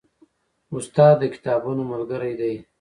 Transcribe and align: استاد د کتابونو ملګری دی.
استاد 0.75 1.15
د 1.21 1.23
کتابونو 1.33 1.81
ملګری 1.91 2.33
دی. 2.39 2.53